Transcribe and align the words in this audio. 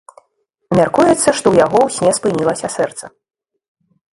Мяркуецца, 0.79 1.29
што 1.37 1.45
ў 1.49 1.55
яго 1.65 1.79
ў 1.85 1.89
сне 1.99 2.11
спынілася 2.19 2.67
сэрца. 2.77 3.05